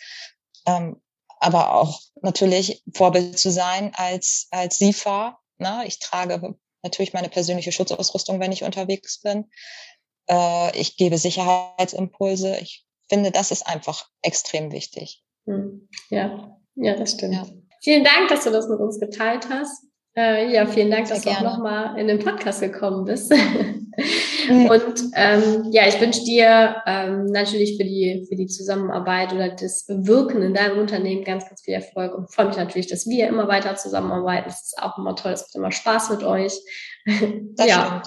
Ähm, 0.67 1.01
aber 1.41 1.75
auch 1.75 2.01
natürlich 2.23 2.83
Vorbild 2.95 3.39
zu 3.39 3.51
sein 3.51 3.93
als, 3.95 4.49
als 4.51 4.79
SIFA. 4.79 5.39
Ne? 5.59 5.85
Ich 5.87 5.99
trage 5.99 6.55
natürlich 6.83 7.13
meine 7.13 7.29
persönliche 7.29 7.73
Schutzausrüstung, 7.73 8.41
wenn 8.41 8.53
ich 8.53 8.65
unterwegs 8.65 9.21
bin. 9.21 9.51
Äh, 10.29 10.79
ich 10.79 10.97
gebe 10.97 11.19
Sicherheitsimpulse. 11.19 12.59
Ich 12.59 12.85
finde, 13.09 13.31
das 13.31 13.51
ist 13.51 13.67
einfach 13.67 14.09
extrem 14.23 14.73
wichtig. 14.73 15.23
Hm. 15.47 15.89
Ja, 16.11 16.59
ja, 16.75 16.95
das 16.97 17.13
stimmt. 17.13 17.35
Ja. 17.35 17.47
Vielen 17.83 18.05
Dank, 18.05 18.29
dass 18.29 18.45
du 18.45 18.51
das 18.51 18.69
mit 18.69 18.79
uns 18.79 19.01
geteilt 19.01 19.49
hast. 19.49 19.85
Äh, 20.15 20.53
ja, 20.53 20.67
vielen 20.67 20.91
Dank, 20.91 21.07
Sehr 21.07 21.17
dass 21.17 21.25
gerne. 21.25 21.41
du 21.41 21.47
auch 21.47 21.57
nochmal 21.57 21.99
in 21.99 22.09
den 22.09 22.19
Podcast 22.19 22.61
gekommen 22.61 23.05
bist. 23.05 23.33
Und 24.51 25.11
ähm, 25.15 25.69
ja, 25.71 25.87
ich 25.87 26.01
wünsche 26.01 26.25
dir 26.25 26.83
ähm, 26.87 27.27
natürlich 27.27 27.77
für 27.77 27.85
die, 27.85 28.27
für 28.29 28.37
die 28.37 28.47
Zusammenarbeit 28.47 29.33
oder 29.33 29.51
das 29.51 29.85
Wirken 29.89 30.43
in 30.43 30.55
deinem 30.55 30.79
Unternehmen 30.79 31.25
ganz, 31.25 31.49
ganz 31.49 31.63
viel 31.63 31.75
Erfolg 31.75 32.15
und 32.15 32.33
freue 32.33 32.47
mich 32.47 32.57
natürlich, 32.57 32.89
dass 32.89 33.07
wir 33.07 33.29
immer 33.29 33.49
weiter 33.49 33.77
zusammenarbeiten. 33.77 34.49
Das 34.49 34.63
ist 34.63 34.83
auch 34.83 34.99
immer 34.99 35.15
toll, 35.15 35.33
es 35.33 35.43
macht 35.43 35.55
immer 35.55 35.73
Spaß 35.73 36.11
mit 36.11 36.23
euch. 36.23 36.53
Das 37.57 37.67
ja. 37.67 38.03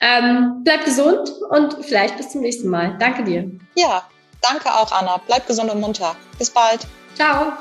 Ähm, 0.00 0.62
bleib 0.64 0.84
gesund 0.84 1.30
und 1.50 1.84
vielleicht 1.84 2.16
bis 2.16 2.30
zum 2.30 2.40
nächsten 2.40 2.68
Mal. 2.68 2.96
Danke 2.98 3.22
dir. 3.22 3.50
Ja, 3.76 4.08
danke 4.40 4.72
auch, 4.72 4.90
Anna. 4.92 5.20
Bleib 5.26 5.46
gesund 5.46 5.70
und 5.70 5.80
munter. 5.80 6.16
Bis 6.38 6.48
bald. 6.48 6.86
Ciao. 7.14 7.52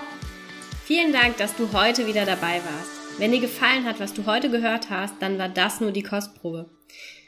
Vielen 0.86 1.12
Dank, 1.12 1.38
dass 1.38 1.55
du 1.55 1.69
heute 1.73 2.08
wieder 2.08 2.25
dabei 2.25 2.62
warst. 2.63 3.19
Wenn 3.19 3.32
dir 3.32 3.41
gefallen 3.41 3.86
hat, 3.86 3.99
was 3.99 4.13
du 4.13 4.25
heute 4.25 4.49
gehört 4.49 4.89
hast, 4.89 5.15
dann 5.19 5.38
war 5.38 5.49
das 5.49 5.82
nur 5.82 5.91
die 5.91 6.03
Kostprobe. 6.03 6.69